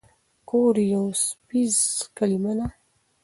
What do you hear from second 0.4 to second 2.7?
ګور يو څپيز کلمه ده.